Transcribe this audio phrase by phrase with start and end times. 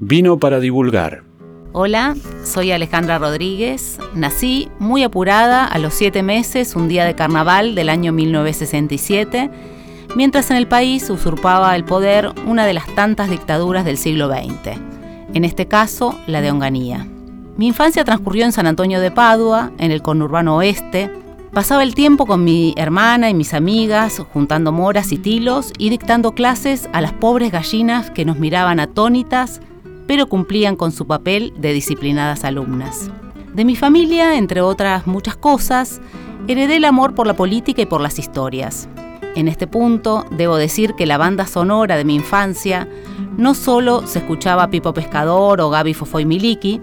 [0.00, 1.24] Vino para divulgar.
[1.72, 2.14] Hola,
[2.44, 3.98] soy Alejandra Rodríguez.
[4.14, 9.50] Nací muy apurada a los siete meses, un día de carnaval del año 1967,
[10.14, 14.78] mientras en el país usurpaba el poder una de las tantas dictaduras del siglo XX,
[15.34, 17.04] en este caso la de Onganía.
[17.56, 21.10] Mi infancia transcurrió en San Antonio de Padua, en el conurbano oeste.
[21.52, 26.34] Pasaba el tiempo con mi hermana y mis amigas, juntando moras y tilos y dictando
[26.34, 29.60] clases a las pobres gallinas que nos miraban atónitas
[30.08, 33.10] pero cumplían con su papel de disciplinadas alumnas.
[33.54, 36.00] De mi familia, entre otras muchas cosas,
[36.48, 38.88] heredé el amor por la política y por las historias.
[39.36, 42.88] En este punto, debo decir que la banda sonora de mi infancia
[43.36, 46.80] no solo se escuchaba Pipo Pescador o Gaby Fofoy Miliki,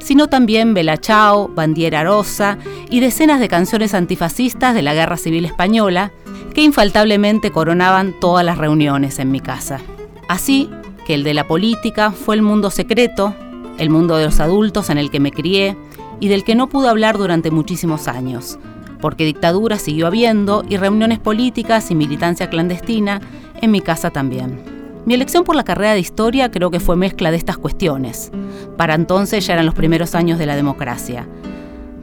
[0.00, 2.58] sino también Bella Chao, Bandiera Rosa
[2.90, 6.12] y decenas de canciones antifascistas de la Guerra Civil Española
[6.54, 9.80] que infaltablemente coronaban todas las reuniones en mi casa.
[10.28, 10.68] Así,
[11.04, 13.34] que el de la política fue el mundo secreto,
[13.78, 15.76] el mundo de los adultos en el que me crié
[16.20, 18.58] y del que no pude hablar durante muchísimos años,
[19.00, 23.20] porque dictadura siguió habiendo y reuniones políticas y militancia clandestina
[23.60, 24.60] en mi casa también.
[25.06, 28.32] Mi elección por la carrera de historia creo que fue mezcla de estas cuestiones.
[28.78, 31.28] Para entonces ya eran los primeros años de la democracia.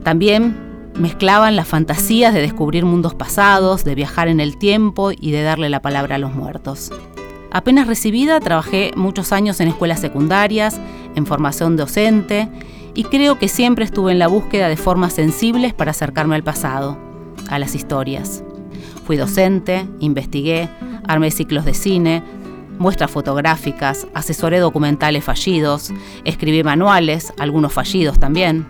[0.04, 0.56] También
[1.00, 5.70] mezclaban las fantasías de descubrir mundos pasados, de viajar en el tiempo y de darle
[5.70, 6.92] la palabra a los muertos.
[7.52, 10.80] Apenas recibida, trabajé muchos años en escuelas secundarias,
[11.16, 12.48] en formación docente,
[12.94, 16.98] y creo que siempre estuve en la búsqueda de formas sensibles para acercarme al pasado,
[17.50, 18.44] a las historias.
[19.06, 20.70] Fui docente, investigué,
[21.08, 22.24] armé ciclos de cine,
[22.80, 25.94] muestras fotográficas, asesoré documentales fallidos,
[26.24, 28.66] escribí manuales, algunos fallidos también,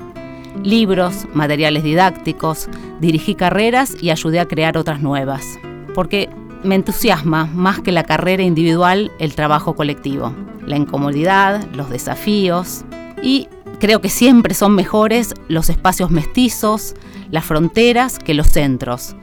[0.64, 2.68] libros, materiales didácticos,
[3.00, 5.46] dirigí carreras y ayudé a crear otras nuevas.
[5.94, 6.30] Porque
[6.64, 10.34] me entusiasma más que la carrera individual el trabajo colectivo,
[10.66, 12.86] la incomodidad, los desafíos
[13.24, 13.48] y
[13.80, 16.96] creo que siempre son mejores los espacios mestizos,
[17.32, 19.16] las fronteras que los centros,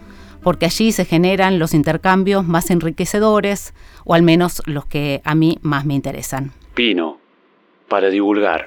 [0.42, 3.74] porque allí se generan los intercambios más enriquecedores
[4.04, 6.52] o al menos los que a mí más me interesan.
[6.74, 7.18] Pino,
[7.88, 8.66] para divulgar.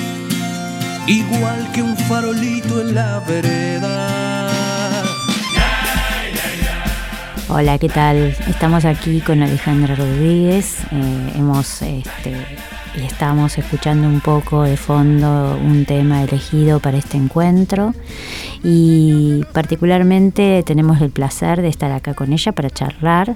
[1.11, 5.03] igual que un farolito en la vereda.
[7.49, 8.33] Hola, ¿qué tal?
[8.47, 10.77] Estamos aquí con Alejandra Rodríguez.
[10.91, 12.33] Eh, hemos este,
[12.95, 17.93] estamos escuchando un poco de fondo un tema elegido para este encuentro
[18.63, 23.35] y particularmente tenemos el placer de estar acá con ella para charlar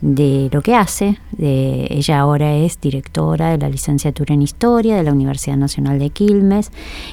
[0.00, 1.18] de lo que hace.
[1.32, 6.10] De, ella ahora es directora de la licenciatura en Historia de la Universidad Nacional de
[6.10, 6.70] Quilmes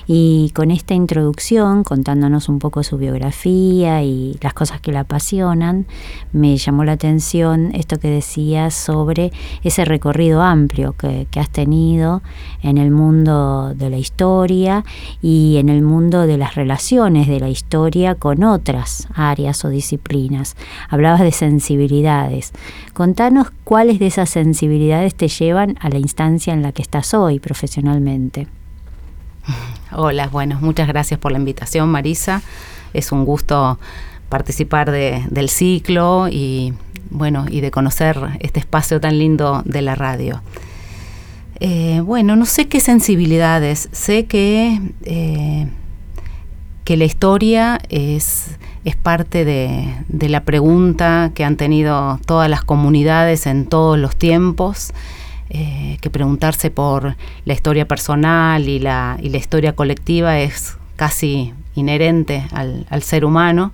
[0.07, 5.85] y con esta introducción, contándonos un poco su biografía y las cosas que la apasionan,
[6.31, 9.31] me llamó la atención esto que decías sobre
[9.63, 12.22] ese recorrido amplio que, que has tenido
[12.62, 14.84] en el mundo de la historia
[15.22, 20.56] y en el mundo de las relaciones de la historia con otras áreas o disciplinas.
[20.90, 22.53] Hablabas de sensibilidades.
[22.93, 27.39] Contanos cuáles de esas sensibilidades te llevan a la instancia en la que estás hoy
[27.39, 28.47] profesionalmente.
[29.91, 32.41] Hola, bueno, muchas gracias por la invitación, Marisa.
[32.93, 33.79] Es un gusto
[34.29, 36.73] participar del ciclo y
[37.09, 40.41] bueno, y de conocer este espacio tan lindo de la radio.
[41.59, 45.67] Eh, bueno, no sé qué sensibilidades, sé que, eh,
[46.85, 53.47] que la historia es es parte de, la pregunta que han tenido todas las comunidades
[53.47, 54.93] en todos los tiempos,
[55.49, 61.53] eh, que preguntarse por la historia personal y la, y la historia colectiva es casi
[61.73, 63.73] inherente al, ser humano,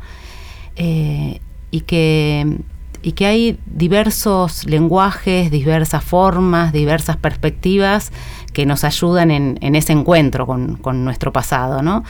[0.77, 1.41] eh,
[1.71, 2.57] y, que,
[3.01, 8.11] y que hay diversos lenguajes, diversas formas, diversas perspectivas
[8.53, 12.03] que nos ayudan en, ese encuentro con, nuestro pasado, ¿no?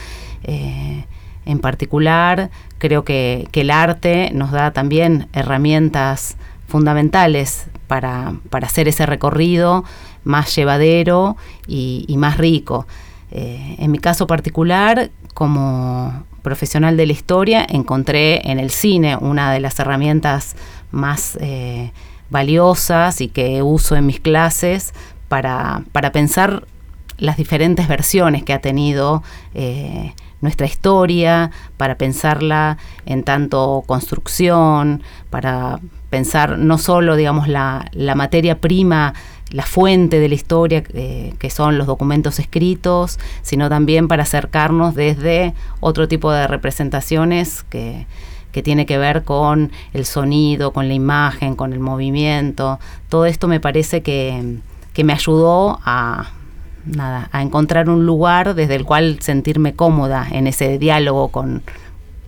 [0.44, 1.04] Eh,
[1.44, 6.36] en particular, creo que, el arte nos da también herramientas
[6.68, 9.84] fundamentales para, hacer ese recorrido
[10.24, 11.36] más llevadero
[11.66, 12.86] y, más rico.
[13.30, 19.52] Eh, en mi caso particular, como profesional de la historia, encontré en el cine una
[19.52, 20.56] de las herramientas
[20.92, 21.92] más eh,
[22.30, 24.94] valiosas y que uso en mis clases
[25.28, 26.66] para, pensar
[27.18, 29.22] las diferentes versiones que ha tenido
[29.54, 35.80] eh, nuestra historia, para pensarla en tanto construcción, para
[36.10, 39.14] pensar no solo, digamos, la, materia prima,
[39.50, 44.94] la fuente de la historia, eh, que son los documentos escritos, sino también para acercarnos
[44.94, 48.06] desde otro tipo de representaciones que,
[48.52, 52.78] que tiene que ver con el sonido, con la imagen, con el movimiento.
[53.08, 54.58] Todo esto me parece que,
[54.92, 56.30] que me ayudó a
[56.84, 61.62] nada, a encontrar un lugar desde el cual sentirme cómoda en ese diálogo con,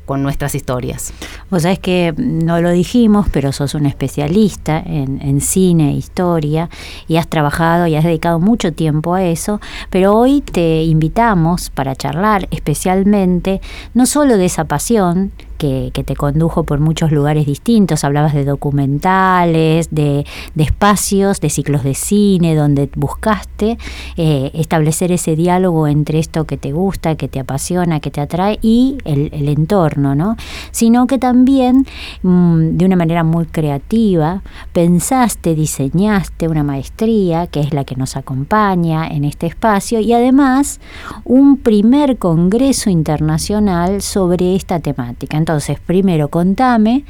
[0.05, 1.13] con nuestras historias.
[1.51, 6.69] Vos sabés que no lo dijimos, pero sos un especialista en, en, cine, historia,
[7.09, 9.61] y has trabajado y has dedicado mucho tiempo a eso,
[9.91, 13.61] pero hoy te invitamos para charlar especialmente
[13.95, 18.05] no solo de esa pasión, que, te condujo por muchos lugares distintos.
[18.05, 23.79] Hablabas de documentales, de, espacios, de ciclos de cine, donde buscaste
[24.17, 28.59] eh, establecer ese diálogo entre esto que te gusta, que te apasiona, que te atrae
[28.61, 30.37] y el, entorno, ¿no?
[30.71, 31.87] Sino que también,
[32.23, 34.43] mm, de una manera muy creativa,
[34.73, 40.81] pensaste, diseñaste una maestría, que es la que nos acompaña en este espacio, y además
[41.25, 45.37] un primer congreso internacional sobre esta temática.
[45.45, 47.05] Entonces, primero contame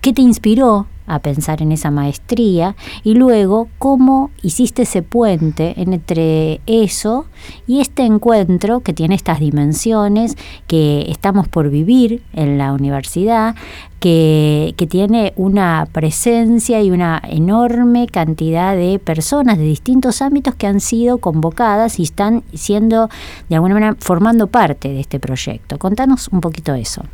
[0.00, 2.74] qué te inspiró a pensar en esa maestría
[3.04, 7.26] y luego cómo hiciste ese puente entre eso
[7.68, 10.36] y este encuentro que tiene estas dimensiones
[10.66, 13.54] que estamos por vivir en la universidad,
[14.00, 20.66] que, que, tiene una presencia y una enorme cantidad de personas de distintos ámbitos que
[20.66, 23.10] han sido convocadas y están siendo
[23.48, 25.78] de alguna manera formando parte de este proyecto.
[25.78, 27.04] Contanos un poquito eso.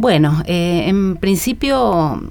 [0.00, 2.22] Bueno, eh, en principio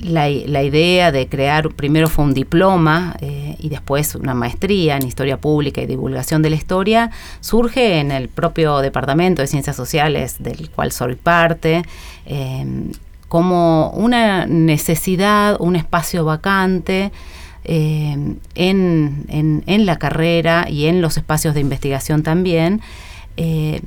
[0.00, 5.36] la, idea de crear, primero fue un diploma eh, y después una maestría en historia
[5.36, 10.70] pública y divulgación de la historia, surge en el propio Departamento de Ciencias Sociales del
[10.70, 11.82] cual soy parte,
[12.24, 12.92] em,
[13.28, 17.12] como una necesidad, un espacio vacante.
[17.64, 22.80] Em, en, en, la carrera y en los espacios de investigación también,
[23.36, 23.82] eh,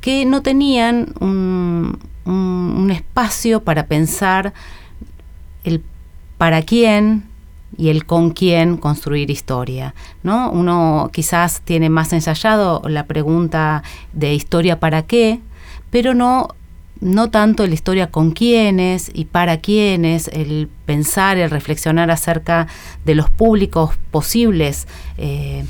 [0.00, 4.52] que no tenían un, un, espacio para pensar
[5.64, 5.82] el
[6.38, 7.24] para quién
[7.76, 9.94] y el con quién construir historia.
[10.22, 10.50] ¿no?
[10.50, 13.82] Uno quizás tiene más ensayado la pregunta
[14.12, 15.40] de historia para qué,
[15.90, 16.48] pero no,
[17.00, 22.66] no tanto la historia con quiénes y para quiénes, el pensar, el reflexionar acerca
[23.04, 24.88] de los públicos posibles.
[25.18, 25.64] Eh,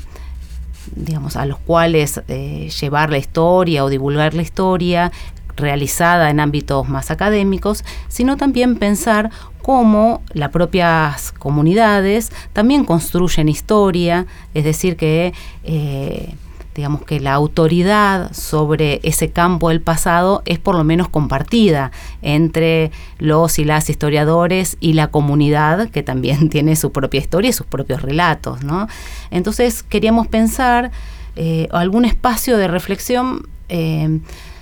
[0.95, 5.11] digamos, a los cuales eh, llevar la historia o divulgar la historia,
[5.55, 9.31] realizada en ámbitos más académicos, sino también pensar
[9.61, 15.33] cómo las propias comunidades también construyen historia, es decir, que
[15.63, 16.35] eh,
[16.75, 22.91] digamos que la autoridad sobre ese campo del pasado es por lo menos compartida entre
[23.17, 27.65] los y las historiadores y la comunidad que también tiene su propia historia y sus
[27.65, 28.63] propios relatos.
[28.63, 28.87] ¿no?
[29.31, 30.91] Entonces queríamos pensar
[31.35, 34.19] eh, algún espacio de reflexión eh,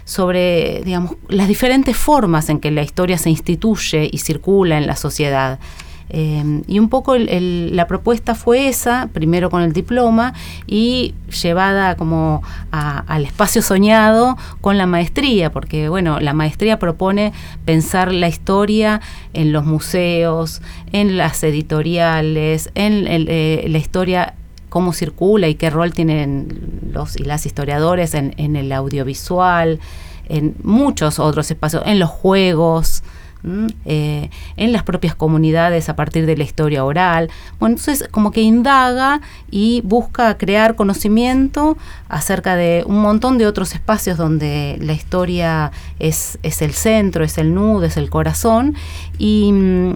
[0.10, 4.96] sobre, digamos, las diferentes formas en que la historia se instituye y circula en la
[4.96, 5.60] sociedad.
[6.10, 10.34] Eh, y un poco la propuesta fue esa, primero con el diploma
[10.66, 11.14] y
[11.44, 17.32] llevada como al espacio soñado con la maestría, porque bueno, la maestría propone
[17.64, 19.02] pensar la historia
[19.34, 24.34] en los museos, en las editoriales, en eh, la historia
[24.70, 29.80] cómo circula y qué rol tienen los y las historiadores en, el audiovisual,
[30.28, 33.04] en muchos otros espacios, en los juegos.
[33.86, 37.30] Eh, en las propias comunidades a partir de la historia oral.
[37.58, 41.78] Bueno, entonces como que indaga y busca crear conocimiento
[42.10, 47.54] acerca de un montón de otros espacios donde la historia es, el centro, es el
[47.54, 48.76] nudo, es el corazón.
[49.18, 49.94] Y mm,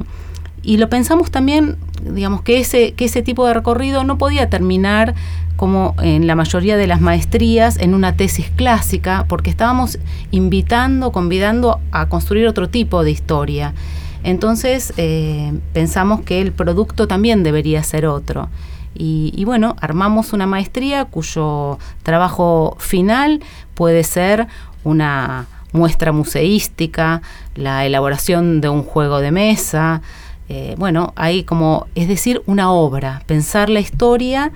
[0.63, 5.13] y lo pensamos también, digamos, que ese, que ese tipo de recorrido no podía terminar
[5.57, 9.99] como en la mayoría de las maestrías en una tesis clásica, porque estábamos
[10.31, 13.73] invitando, convidando a construir otro tipo de historia.
[14.23, 18.49] Entonces eh, pensamos que el producto también debería ser otro.
[18.95, 23.41] Y, y, bueno, armamos una maestría cuyo trabajo final
[23.73, 24.47] puede ser
[24.83, 27.21] una muestra museística,
[27.55, 30.01] la elaboración de un juego de mesa,
[30.49, 34.51] eh, bueno, hay como, es decir, una obra, pensar la historia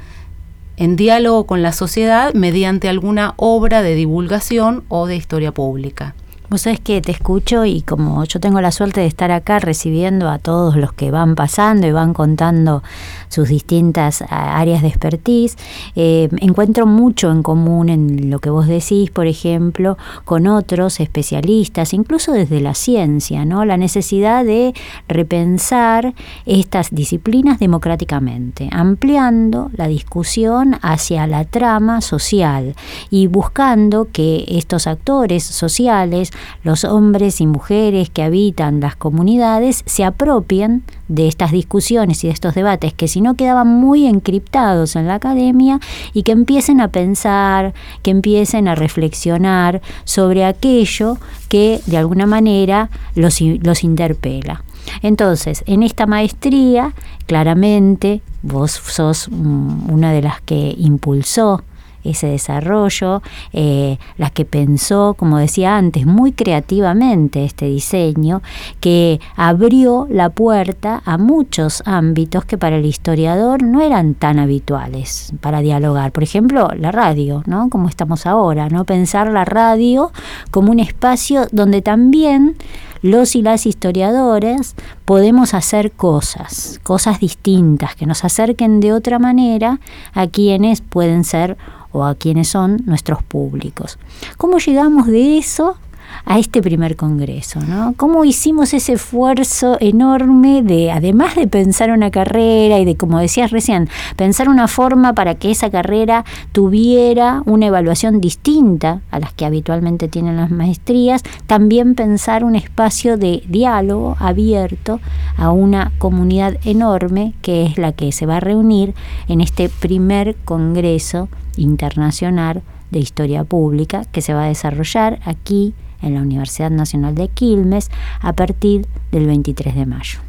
[0.76, 6.14] en diálogo con la sociedad mediante alguna obra de divulgación o de historia pública.
[6.50, 10.30] Vos sabés que te escucho y como yo tengo la suerte de estar acá recibiendo
[10.30, 12.84] a todos los que van pasando y van contando
[13.28, 15.58] sus distintas áreas de expertise,
[15.98, 21.94] eh, encuentro mucho en común en lo que vos decís, por ejemplo, con otros especialistas,
[21.94, 23.66] incluso desde la ciencia, ¿no?
[23.66, 24.74] La necesidad de
[25.10, 26.14] repensar
[26.46, 32.74] estas disciplinas democráticamente, ampliando la discusión hacia la trama social
[33.10, 36.32] y buscando que estos actores sociales
[36.64, 42.34] los hombres y mujeres que habitan las comunidades se apropien de estas discusiones y de
[42.34, 45.80] estos debates que si no quedaban muy encriptados en la academia
[46.14, 51.18] y que empiecen a pensar, que empiecen a reflexionar sobre aquello
[51.50, 54.64] que de alguna manera los, los interpela.
[55.02, 56.94] Entonces, en esta maestría,
[57.26, 61.64] claramente, vos sos una de las que impulsó
[62.10, 63.22] ese desarrollo,
[63.54, 68.42] eh, la que pensó, como decía antes, muy creativamente este diseño,
[68.80, 75.34] que abrió la puerta a muchos ámbitos que para el historiador no eran tan habituales
[75.42, 76.12] para dialogar.
[76.12, 77.70] Por ejemplo, la radio, ¿no?
[77.70, 78.86] Como estamos ahora, ¿no?
[78.86, 80.12] Pensar la radio
[80.52, 82.56] como un espacio donde también
[83.02, 84.76] los y las historiadores
[85.06, 89.80] podemos hacer cosas, cosas distintas, que nos acerquen de otra manera
[90.14, 91.58] a quienes pueden ser
[91.92, 93.98] o a quienes son nuestros públicos.
[94.38, 95.78] ¿Cómo llegamos de eso
[96.26, 97.94] a este primer congreso, ¿no?
[97.98, 103.52] ¿Cómo hicimos ese esfuerzo enorme de, además de pensar una carrera y de, como decías
[103.52, 109.46] recién, pensar una forma para que esa carrera tuviera una evaluación distinta a las que
[109.46, 115.00] habitualmente tienen las maestrías, también pensar un espacio de diálogo abierto
[115.38, 118.94] a una comunidad enorme que es la que se va a reunir
[119.28, 126.14] en este primer congreso internacional de historia pública que se va a desarrollar aquí en
[126.14, 127.90] la Universidad Nacional de Quilmes
[128.20, 130.20] a partir del 23 de mayo.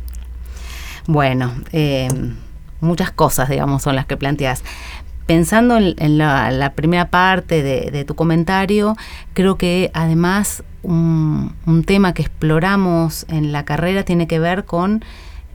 [1.07, 2.09] Bueno, eh,
[2.81, 4.63] muchas cosas, digamos, son las que planteas.
[5.27, 8.97] Pensando en, la, primera parte de, tu comentario,
[9.35, 15.05] creo que además un tema que exploramos en la carrera tiene que ver con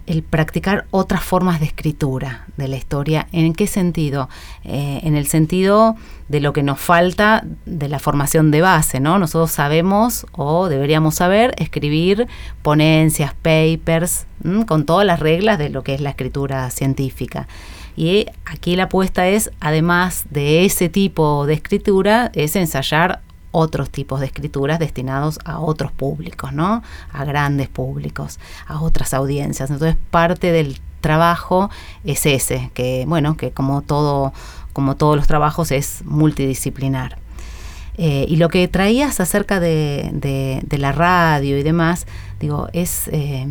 [0.06, 3.28] el practicar otras formas de escritura de la historia.
[3.32, 4.30] ¿En qué sentido?
[4.64, 5.96] Eh, en el sentido
[6.28, 9.20] de lo que nos falta de la formación de base, ¿no?
[9.20, 12.28] Nosotros sabemos o deberíamos saber escribir
[12.62, 14.26] ponencias, papers,
[14.68, 17.48] con todas las reglas de lo que es la escritura científica.
[17.96, 23.22] Y aquí la apuesta es, además de ese tipo de escritura, es ensayar
[23.54, 26.84] otros tipos de escrituras destinados a otros públicos, ¿no?
[27.14, 29.70] A grandes públicos, a otras audiencias.
[29.70, 31.70] Entonces, parte del trabajo
[32.04, 34.34] es ese, que bueno, que como todo,
[34.74, 37.18] como todos los trabajos es multidisciplinar.
[37.98, 42.08] Eh, y lo que traías acerca de, la radio y demás,
[42.40, 43.46] digo, es eh,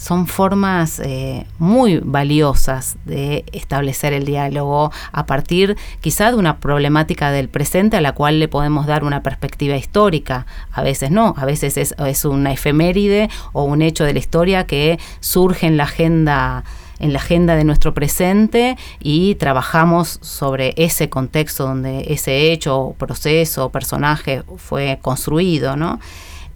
[0.00, 7.30] son formas eh, muy valiosas de establecer el diálogo a partir quizá de una problemática
[7.30, 10.46] del presente a la cual le podemos dar una perspectiva histórica.
[10.72, 14.66] A veces no, a veces es, es una efeméride o un hecho de la historia
[14.66, 16.64] que surge en la agenda
[16.98, 23.70] en la agenda de nuestro presente y trabajamos sobre ese contexto donde ese hecho, proceso,
[23.70, 25.98] personaje fue construido, ¿no?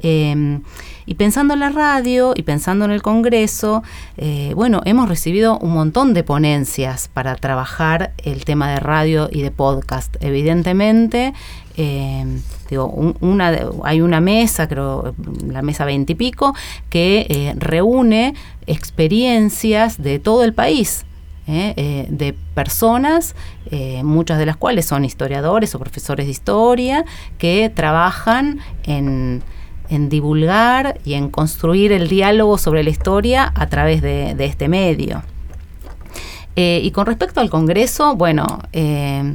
[0.05, 0.61] Em,
[1.07, 3.83] y pensando en la radio y pensando en el Congreso,
[4.19, 9.41] eh, bueno, hemos recibido un montón de ponencias para trabajar el tema de radio y
[9.41, 10.15] de podcast.
[10.21, 11.33] Evidentemente,
[11.79, 12.87] em, digo,
[13.21, 15.15] una, hay una mesa, creo,
[15.49, 16.55] la mesa veintipico,
[16.91, 18.35] que eh, reúne
[18.67, 21.07] experiencias de todo el país.
[21.47, 23.35] Eh, de personas,
[24.03, 27.05] muchas de las cuales son historiadores o profesores de historia,
[27.37, 29.43] que trabajan en,
[29.89, 35.23] en divulgar y en construir el diálogo sobre la historia a través de, este medio.
[36.57, 39.35] Eh, y con respecto al Congreso, bueno, eh,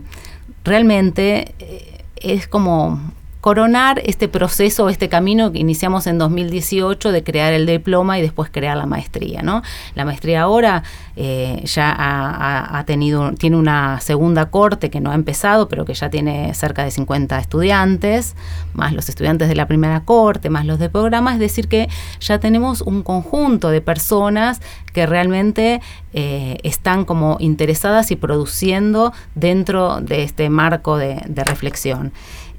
[0.63, 2.99] realmente eh, es como
[3.41, 8.49] coronar este proceso, este camino que iniciamos en 2018 de crear el diploma y después
[8.51, 9.41] crear la maestría.
[9.41, 9.61] ¿no?
[9.95, 10.83] La maestría ahora
[11.15, 16.09] eh, ya ha, tenido, tiene una segunda corte que no ha empezado, pero que ya
[16.09, 18.35] tiene cerca de 50 estudiantes,
[18.73, 21.87] más los estudiantes de la primera corte, más los de programa, es decir, que
[22.19, 25.81] ya tenemos un conjunto de personas que realmente
[26.13, 32.11] eh, están como interesadas y produciendo dentro de este marco de reflexión.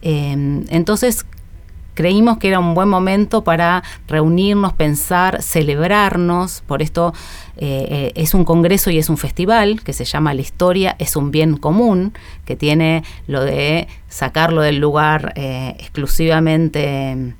[0.02, 1.24] Em, entonces,
[1.94, 6.62] creímos que era un buen momento para reunirnos, pensar, celebrarnos.
[6.66, 7.12] Por esto
[7.56, 11.16] eh, eh, es un congreso y es un festival que se llama La Historia es
[11.16, 12.14] un bien común,
[12.46, 17.34] que tiene lo de sacarlo del lugar eh, exclusivamente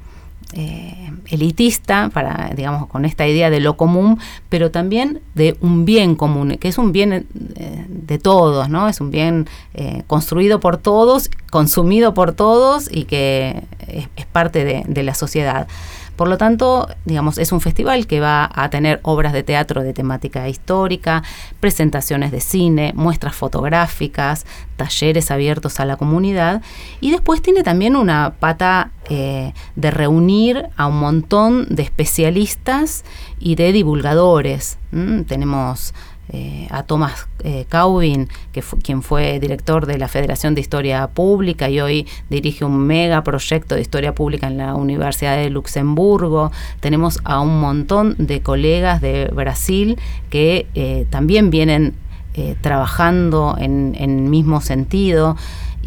[0.53, 6.17] eh, elitista, para, digamos, con esta idea de lo común, pero también de un bien
[6.17, 7.27] común, que es un bien
[7.57, 8.89] eh, de todos, ¿no?
[8.89, 15.03] Es un bien eh, construido por todos, consumido por todos y que es, parte de
[15.03, 15.67] la sociedad.
[16.21, 19.95] Por lo tanto, digamos, es un festival que va a tener obras de teatro de
[19.95, 21.23] temática histórica,
[21.61, 24.45] presentaciones de cine, muestras fotográficas,
[24.77, 26.61] talleres abiertos a la comunidad
[27.01, 33.03] y después tiene también una pata eh, de reunir a un montón de especialistas
[33.39, 34.77] y de divulgadores.
[35.27, 35.95] Tenemos
[36.33, 37.67] eh, a Thomas eh,
[38.53, 43.25] que quien fue director de la Federación de Historia Pública y hoy dirige un mega
[43.25, 46.53] proyecto de historia pública en la Universidad de Luxemburgo.
[46.79, 51.95] Tenemos a un montón de colegas de Brasil que eh, también vienen
[52.63, 55.37] trabajando en el mismo sentido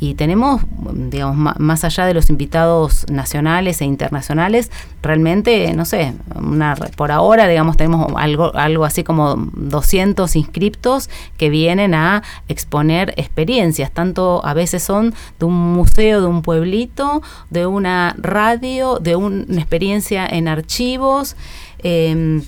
[0.03, 4.69] y tenemos, digamos, más allá de los invitados nacionales e internacionales,
[5.01, 11.49] realmente, no sé, una, por ahora, digamos, tenemos algo, algo así como 200 inscriptos que
[11.49, 17.65] vienen a exponer experiencias, tanto a veces son de un museo de un pueblito, de
[17.65, 21.37] una radio, de una experiencia en archivos.
[21.79, 22.41] Eh,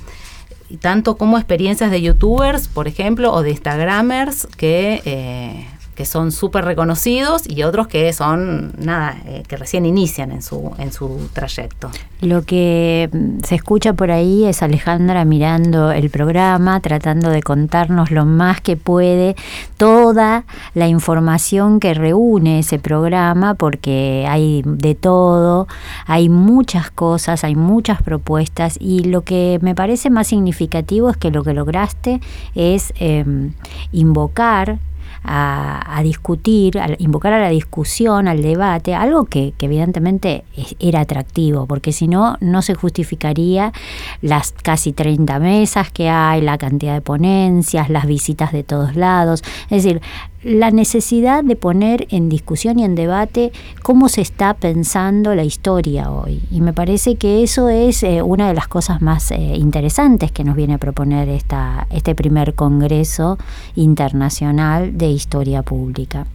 [0.81, 6.65] tanto como experiencias de youtubers, por ejemplo, o de instagramers que eh, que son súper
[6.65, 11.89] reconocidos y otros que son, nada, eh, que recién inician en su, en su trayecto.
[12.21, 18.11] Lo que mm, se escucha por ahí es Alejandra mirando el programa, tratando de contarnos
[18.11, 19.35] lo más que puede
[19.77, 25.67] toda la información que reúne ese programa, porque hay de todo,
[26.05, 31.31] hay muchas cosas, hay muchas propuestas y lo que me parece más significativo es que
[31.31, 32.19] lo que lograste
[32.53, 33.53] es em,
[33.91, 34.79] invocar
[35.27, 40.43] a, discutir, a invocar a la discusión, al debate, algo que, evidentemente
[40.79, 43.73] era atractivo, porque si no, no se justificaría
[44.21, 49.43] las casi 30 mesas que hay, la cantidad de ponencias, las visitas de todos lados.
[49.69, 50.01] Es decir,
[50.45, 56.11] la necesidad de poner en discusión y en debate cómo se está pensando la historia
[56.11, 56.39] hoy.
[56.51, 60.43] Y me parece que eso es eh, una de las cosas más eh, interesantes que
[60.43, 63.39] nos viene a proponer esta, este primer Congreso
[63.75, 66.27] Internacional de Historia Pública.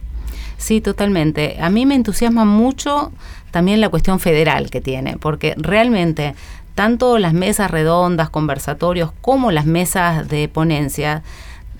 [0.57, 1.55] Sí, totalmente.
[1.61, 3.13] A mí me entusiasma mucho
[3.51, 6.35] también la cuestión federal que tiene, porque realmente
[6.75, 11.23] tanto las mesas redondas, conversatorios, como las mesas de ponencia,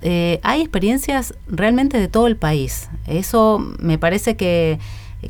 [0.01, 2.89] eh, hay experiencias realmente de todo el país.
[3.07, 4.79] Eso me parece que,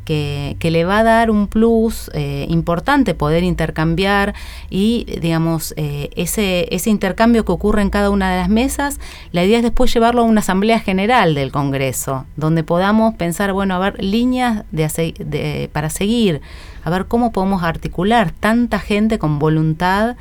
[0.06, 4.34] que, le va a dar un plus eh, importante poder intercambiar
[4.70, 9.00] y, digamos, eh, ese, ese intercambio que ocurre en cada una de las mesas,
[9.34, 13.76] la idea es después llevarlo a una asamblea general del Congreso, donde podamos pensar, bueno,
[13.76, 16.40] a ver, líneas de, para seguir,
[16.86, 20.16] a ver cómo podemos articular tanta gente con voluntad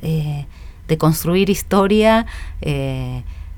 [0.00, 2.26] de construir historia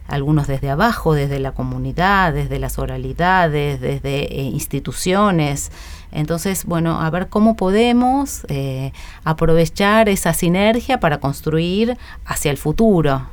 [0.09, 5.71] algunos desde abajo, desde la comunidad, desde las oralidades, desde eh, instituciones.
[6.11, 8.93] Entonces, bueno, a ver cómo podemos eh,
[9.23, 13.27] aprovechar esa sinergia para construir hacia el futuro.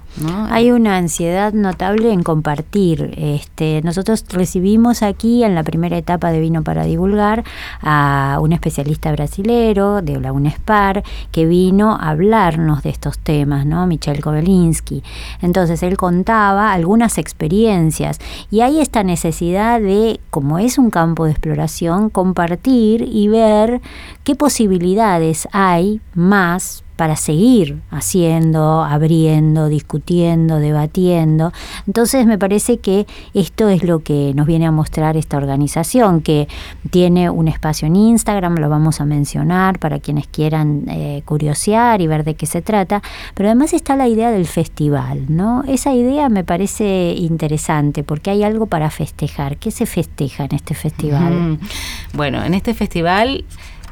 [0.50, 3.14] Hay una ansiedad notable en compartir.
[3.18, 7.44] Este, nosotros recibimos aquí en la primera etapa de Vino para Divulgar
[7.82, 13.88] a un especialista brasilero de la UNESPAR que vino a hablarnos de estos temas, ¿no?
[13.88, 15.04] Michel Kobelinsky.
[15.42, 21.32] Entonces él contaba algunas experiencias y hay esta necesidad de, como es un campo de
[21.32, 23.82] exploración, compartir y ver
[24.24, 31.52] qué posibilidades hay más para seguir haciendo, abriendo, discutiendo, debatiendo.
[31.88, 36.48] Entonces me parece que esto es lo que nos viene a mostrar esta organización, que
[36.90, 42.08] tiene un espacio en Instagram, lo vamos a mencionar para quienes quieran eh, curiosear y
[42.08, 43.02] ver de qué se trata,
[43.34, 45.64] pero además está la idea del festival, ¿no?
[45.68, 49.58] Esa idea me parece interesante porque hay algo para festejar.
[49.58, 51.60] ¿Qué se festeja en este festival?
[52.14, 53.46] Bueno, en este festival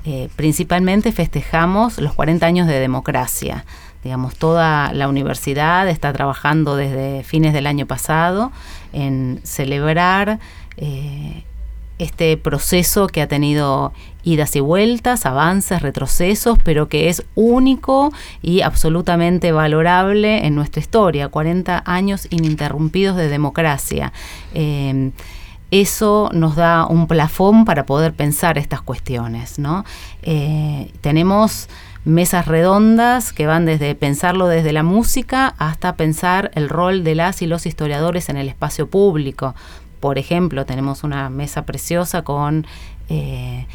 [0.06, 3.66] eh, principalmente festejamos los 40 años de democracia.
[4.04, 8.52] Digamos, toda la universidad está trabajando desde fines del año pasado
[8.92, 10.40] en celebrar
[10.76, 11.44] eh,
[12.00, 18.12] este proceso que ha tenido idas y vueltas, avances, retrocesos, pero que es único
[18.42, 21.30] y absolutamente valorable en nuestra historia.
[21.30, 24.12] 40 años ininterrumpidos de democracia.
[24.54, 25.12] Eh,
[25.82, 29.58] eso nos da un plafón para poder pensar estas cuestiones.
[29.58, 29.86] ¿no?
[30.22, 31.68] Eh, tenemos
[32.06, 37.42] mesas redondas que van desde pensarlo desde la música hasta pensar el rol de las
[37.42, 39.56] y los historiadores en el espacio público.
[40.00, 42.68] Por ejemplo, tenemos una mesa preciosa con
[43.10, 43.66] eh,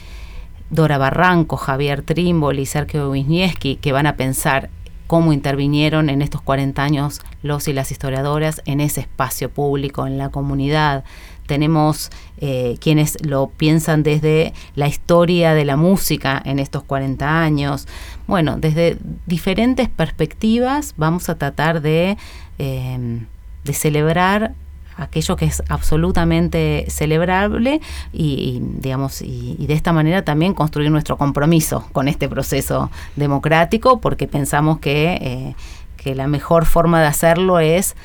[0.70, 4.70] Dora Barranco, Javier Trimbol y Sergio Wisniewski, que van a pensar
[5.08, 10.18] cómo intervinieron en estos 40 años los y las historiadoras en ese espacio público, en
[10.18, 11.02] la comunidad.
[11.48, 17.88] Tenemos eh, quienes lo piensan desde la historia de la música en estos 40 años.
[18.26, 22.18] Bueno, desde diferentes perspectivas vamos a tratar de,
[22.58, 23.20] eh,
[23.64, 24.52] de celebrar
[24.98, 27.80] aquello que es absolutamente celebrable
[28.12, 34.26] y, digamos y, de esta manera también construir nuestro compromiso con este proceso democrático porque
[34.26, 35.54] pensamos que, eh,
[35.96, 37.96] que la mejor forma de hacerlo es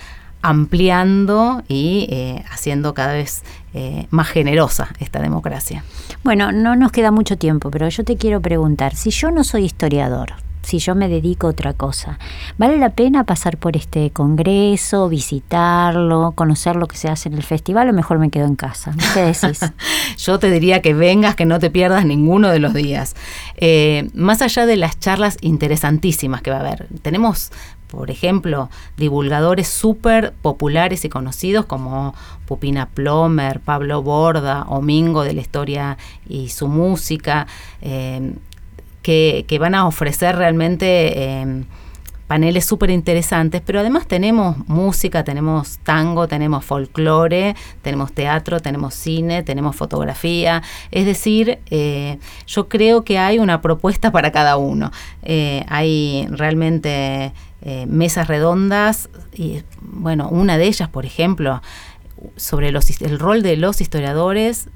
[0.44, 5.84] ampliando y eh, haciendo cada vez eh, más generosa esta democracia.
[6.24, 9.64] Bueno, no nos queda mucho tiempo, pero yo te quiero preguntar, si yo no soy
[9.64, 12.20] historiador, si yo me dedico a otra cosa.
[12.58, 17.44] ¿Vale la pena pasar por este congreso, visitarlo, conocer lo que se hace en el
[17.44, 18.94] festival o mejor me quedo en casa?
[19.14, 19.60] ¿Qué decís?
[20.18, 23.16] yo te diría que vengas, que no te pierdas ninguno de los días.
[23.58, 27.52] Eh, más allá de las charlas interesantísimas que va a haber, tenemos
[27.94, 32.16] por ejemplo, divulgadores súper populares y conocidos como
[32.48, 37.46] Pupina Plomer, Pablo Borda, Omingo de la historia y su música,
[37.82, 38.34] eh,
[39.04, 41.66] que, van a ofrecer realmente em,
[42.26, 49.44] paneles súper interesantes, pero además tenemos música, tenemos tango, tenemos folclore, tenemos teatro, tenemos cine,
[49.44, 54.92] tenemos fotografía, es decir, eh, yo creo que hay una propuesta para cada uno.
[55.22, 57.34] Eh, hay realmente
[57.66, 61.62] eh, mesas redondas y bueno, una de ellas, por ejemplo,
[62.36, 64.68] sobre los, el rol de los historiadores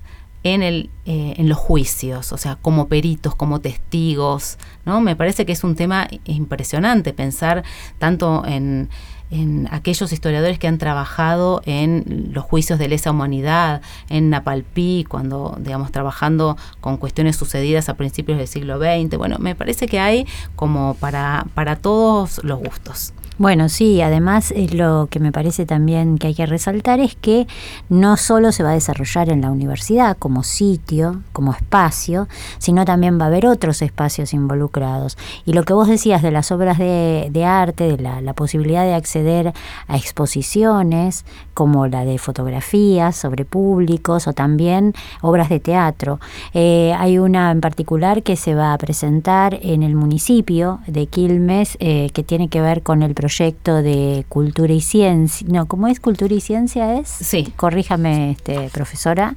[0.44, 5.02] en, el, eh, en los juicios, o sea, como peritos, como testigos, ¿no?
[5.02, 7.64] Me parece que es un tema impresionante pensar
[7.98, 8.90] tanto en,
[9.30, 15.58] en aquellos historiadores que han trabajado en los juicios de lesa humanidad, en Napalpí, cuando,
[15.60, 19.18] digamos, trabajando con cuestiones sucedidas a principios del siglo XX.
[19.18, 23.14] Bueno, me parece que hay como para, para todos los gustos.
[23.40, 27.46] Bueno, sí, además es lo que me parece también que hay que resaltar es que
[27.88, 33.20] no solo se va a desarrollar en la universidad como sitio, como espacio, sino también
[33.20, 35.20] va a haber otros espacios involucrados.
[35.46, 39.54] Y lo que vos decías de las obras de, arte, de la, posibilidad de acceder
[39.88, 41.24] a exposiciones
[41.54, 46.20] como la de fotografías sobre públicos o también obras de teatro.
[46.56, 51.78] Eh, hay una en particular que se va a presentar en el municipio de Quilmes
[51.80, 55.88] eh, que tiene que ver con el proyecto proyecto de cultura y ciencia, no, ¿cómo
[55.88, 57.10] es cultura y ciencia es?
[57.10, 57.52] Sí.
[57.58, 59.36] Corríjame, este, profesora,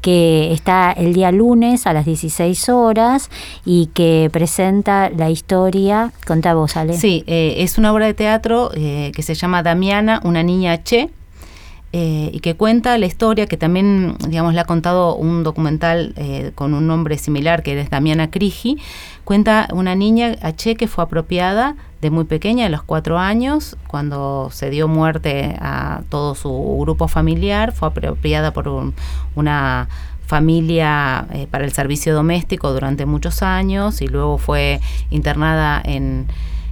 [0.00, 3.30] que está el día lunes a las 16 horas
[3.66, 6.94] y que presenta la historia, contá vos, Ale.
[6.94, 11.10] Sí, eh, es una obra de teatro eh, que se llama Damiana, una niña Che,
[11.92, 16.52] eh, y que cuenta la historia, que también, digamos, le ha contado un documental eh,
[16.54, 18.78] con un nombre similar, que es Damiana Crigi,
[19.24, 24.50] cuenta una niña H que fue apropiada de muy pequeña, de los cuatro años, cuando
[24.52, 28.92] se dio muerte a todo su grupo familiar, fue apropiada por
[29.34, 29.88] una
[30.26, 36.26] familia eh, para el servicio doméstico durante muchos años y luego fue internada en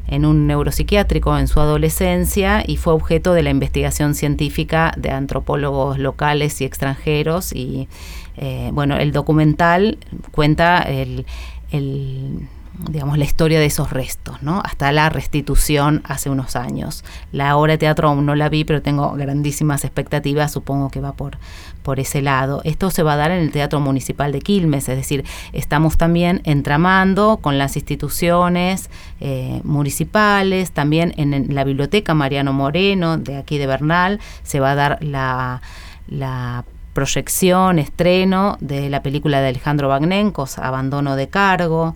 [0.08, 5.98] en un neuropsiquiátrico en su adolescencia y fue objeto de la investigación científica de antropólogos
[5.98, 7.52] locales y extranjeros.
[7.52, 7.88] Y
[8.36, 9.98] eh, bueno, el documental
[10.30, 11.26] cuenta el,
[11.70, 12.48] el
[12.90, 14.60] digamos, la historia de esos restos, ¿no?
[14.64, 17.04] Hasta la restitución hace unos años.
[17.32, 21.12] La obra de teatro aún no la vi, pero tengo grandísimas expectativas, supongo que va
[21.12, 21.38] por,
[21.82, 22.60] por ese lado.
[22.64, 26.40] Esto se va a dar en el Teatro Municipal de Quilmes, es decir, estamos también
[26.44, 33.66] entramando con las instituciones eh, municipales, también en, la Biblioteca Mariano Moreno, de aquí de
[33.66, 35.62] Bernal, se va a dar la,
[36.08, 41.94] la proyección, estreno de la película de Alejandro Bagnencos, Abandono de Cargo.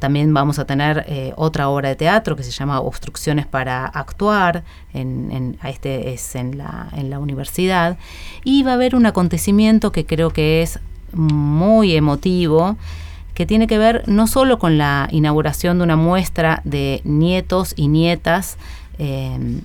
[0.00, 4.64] También vamos a tener eh, otra obra de teatro que se llama Obstrucciones para actuar,
[4.94, 7.98] en, este es en la, en la universidad,
[8.42, 10.80] y va a haber un acontecimiento que creo que es
[11.12, 12.76] muy emotivo,
[13.34, 17.88] que tiene que ver no solo con la inauguración de una muestra de nietos y
[17.88, 18.56] nietas
[18.98, 19.60] em,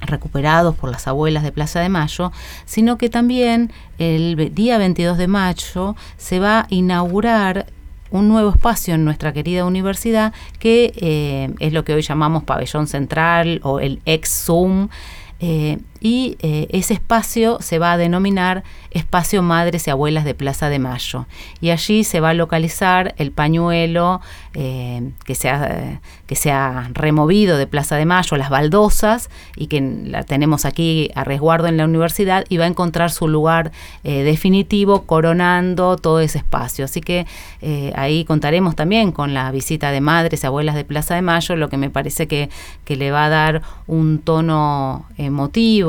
[0.00, 2.32] recuperados por las abuelas de Plaza de Mayo,
[2.64, 7.66] sino que también el día 22 de mayo se va a inaugurar
[8.10, 12.86] un nuevo espacio en nuestra querida universidad que eh, es lo que hoy llamamos pabellón
[12.86, 14.88] central o el ex Zoom.
[15.40, 20.68] eh, y eh, ese espacio se va a denominar Espacio Madres y Abuelas de Plaza
[20.68, 21.26] de Mayo.
[21.60, 24.20] Y allí se va a localizar el pañuelo
[24.54, 26.36] eh, que, se ha, que
[26.94, 31.76] removido de Plaza de Mayo, las baldosas, y que la tenemos aquí a resguardo en
[31.76, 36.84] la universidad, y va a encontrar su lugar definitivo coronando todo ese espacio.
[36.84, 37.26] Así que
[37.94, 41.68] ahí contaremos también con la visita de madres y abuelas de Plaza de Mayo, lo
[41.68, 42.48] que me parece que,
[42.84, 45.87] que le va a dar un tono emotivo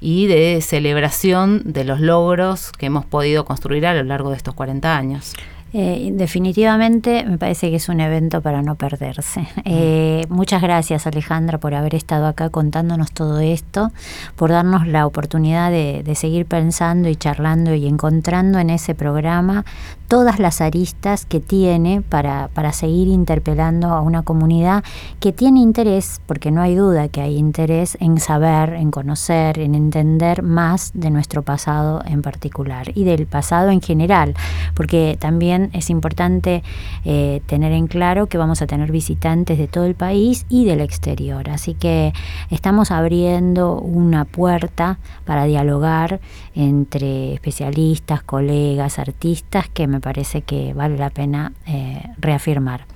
[0.00, 4.54] y de celebración de los logros que hemos podido construir a lo largo de estos
[4.54, 5.34] 40 años.
[5.72, 9.46] Eh, definitivamente me parece que es un evento para no perderse.
[9.72, 13.92] Eh, muchas gracias Alejandra por haber estado acá contándonos todo esto,
[14.34, 19.64] por darnos la oportunidad de, de seguir pensando y charlando y encontrando en ese programa
[20.10, 24.82] todas las aristas que tiene para, para seguir interpelando a una comunidad
[25.20, 29.76] que tiene interés, porque no hay duda que hay interés en saber, en conocer, en
[29.76, 34.34] entender más de nuestro pasado en particular y del pasado en general,
[34.74, 36.64] porque también es importante
[37.04, 40.80] eh, tener en claro que vamos a tener visitantes de todo el país y del
[40.80, 41.48] exterior.
[41.50, 42.12] Así que
[42.50, 46.20] estamos abriendo una puerta para dialogar
[46.56, 52.86] entre especialistas, colegas, artistas que me parece que vale la pena eh, reafirmar.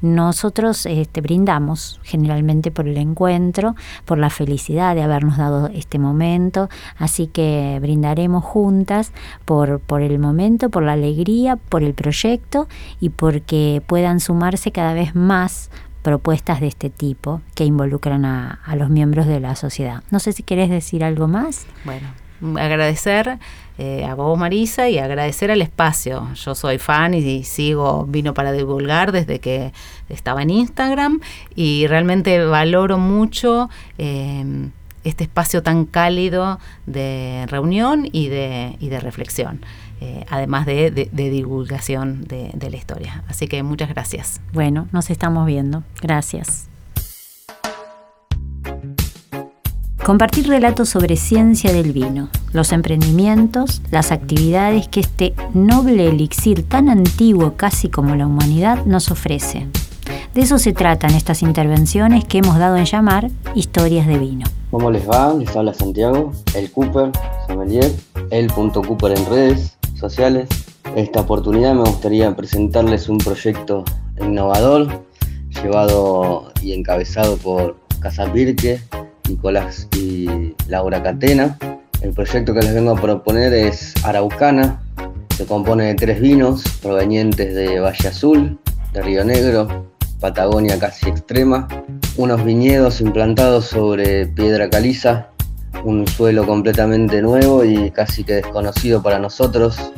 [0.00, 6.68] Nosotros este, brindamos generalmente por el encuentro, por la felicidad de habernos dado este momento,
[6.98, 9.12] así que brindaremos juntas
[9.44, 12.68] por, por el momento, por la alegría, por el proyecto
[13.00, 15.70] y porque puedan sumarse cada vez más
[16.02, 20.04] propuestas de este tipo que involucran a, a los miembros de la sociedad.
[20.10, 21.66] No sé si querés decir algo más.
[21.84, 22.06] Bueno,
[22.60, 23.38] agradecer
[23.78, 26.28] eh, a vos Marisa y agradecer al espacio.
[26.34, 29.72] Yo soy fan y, sigo Vino para Divulgar desde que
[30.08, 31.20] estaba en Instagram
[31.54, 34.70] y realmente valoro mucho eh,
[35.04, 39.60] este espacio tan cálido de reunión y de, y de reflexión.
[40.00, 43.24] Eh, además de, de, divulgación de la historia.
[43.28, 44.42] Así que muchas gracias.
[44.52, 45.84] Bueno, nos estamos viendo.
[46.02, 46.68] Gracias.
[50.06, 56.88] Compartir relatos sobre ciencia del vino, los emprendimientos, las actividades que este noble elixir tan
[56.88, 59.66] antiguo casi como la humanidad nos ofrece.
[60.32, 64.46] De eso se tratan estas intervenciones que hemos dado en llamar historias de vino.
[64.70, 65.34] ¿Cómo les va?
[65.34, 67.10] Les habla Santiago, el Cooper,
[67.48, 67.92] sommelier,
[68.30, 70.46] el punto Cooper en redes sociales.
[70.94, 73.82] Esta oportunidad me gustaría presentarles un proyecto
[74.20, 75.02] innovador
[75.60, 78.78] llevado y encabezado por Casa Pirque,
[79.28, 81.58] Nicolás y Laura Catena.
[82.02, 84.82] El proyecto que les vengo a proponer es Araucana.
[85.36, 88.58] Se compone de tres vinos provenientes de Valle Azul,
[88.92, 89.86] de Río Negro,
[90.20, 91.68] Patagonia casi extrema,
[92.16, 95.28] unos viñedos implantados sobre piedra caliza,
[95.84, 99.92] un suelo completamente nuevo y casi que desconocido para nosotros.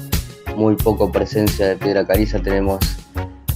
[0.57, 2.81] Muy poco presencia de piedra caliza tenemos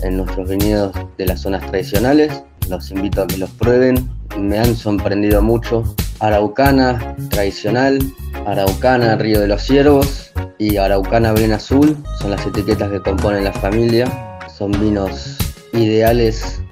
[0.03, 2.45] en nuestros viñedos de las zonas tradicionales.
[2.69, 5.95] Los invito a que los prueben, me han sorprendido mucho.
[6.21, 7.99] Araucana tradicional,
[8.47, 13.53] Araucana Río de los Ciervos y Araucana Bien Azul son las etiquetas que componen la
[13.53, 14.39] familia.
[14.57, 15.37] Son vinos
[15.73, 16.63] ideales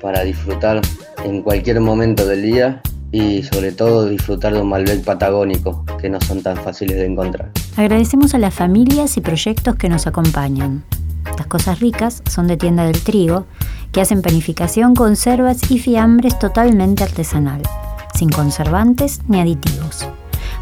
[0.00, 0.80] para disfrutar
[1.24, 2.80] en cualquier momento del día
[3.12, 7.50] y sobre todo disfrutar de un Malbec patagónico que no son tan fáciles de encontrar.
[7.76, 10.84] Agradecemos a las familias y proyectos que nos acompañan.
[11.36, 13.46] Las cosas ricas son de Tienda del Trigo,
[13.92, 17.62] que hacen panificación, conservas y fiambres totalmente artesanal,
[18.14, 20.06] sin conservantes ni aditivos.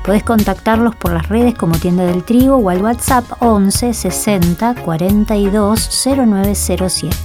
[0.05, 6.05] Podés contactarlos por las redes como Tienda del Trigo o al WhatsApp 11 60 42
[6.05, 7.17] 0907.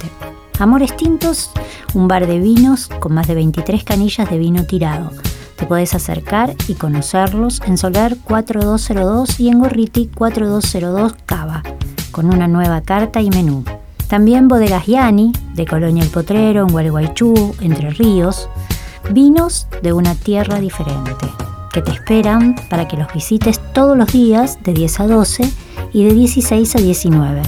[0.58, 1.50] Amores Tintos,
[1.94, 5.10] un bar de vinos con más de 23 canillas de vino tirado.
[5.56, 11.62] Te podés acercar y conocerlos en Solar 4202 y en Gorriti 4202 Cava,
[12.10, 13.64] con una nueva carta y menú.
[14.08, 18.48] También Bodegas Yani, de Colonia El Potrero, en Gualeguaychú, Entre Ríos.
[19.12, 21.26] Vinos de una tierra diferente,
[21.72, 25.52] que te esperan para que los visites todos los días de 10 a 12
[25.92, 27.42] y de 16 a 19.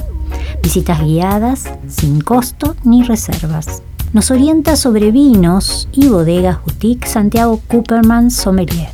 [0.63, 3.83] Visitas guiadas, sin costo ni reservas.
[4.13, 8.93] Nos orienta sobre vinos y bodegas boutique Santiago Cooperman Sommelier.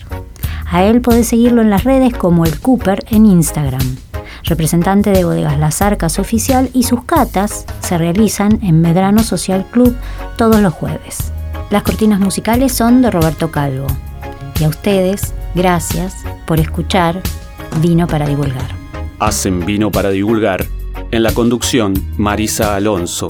[0.71, 4.08] A él podés seguirlo en las redes como el Cooper en Instagram
[4.49, 9.97] representante de Bodegas Las Arcas Oficial, y sus catas se realizan en Medrano Social Club
[10.37, 11.33] todos los jueves.
[11.71, 13.87] Las cortinas musicales son de Roberto Calvo.
[14.61, 17.23] Y a ustedes, gracias por escuchar
[17.81, 18.69] Vino para Divulgar.
[19.19, 20.65] Hacen Vino para Divulgar
[21.11, 23.29] en la conducción Marisa Alonso,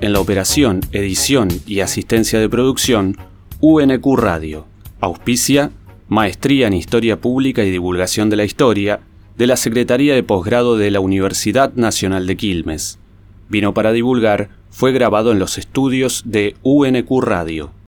[0.00, 3.16] en la operación, edición y asistencia de producción
[3.60, 4.66] UNQ Radio.
[5.00, 5.70] Auspicia
[6.08, 9.00] Maestría en Historia Pública y Divulgación de la Historia,
[9.36, 12.98] de la Secretaría de Posgrado de la Universidad Nacional de Quilmes.
[13.48, 17.70] Vino para divulgar fue grabado en los estudios de UNQ Radio.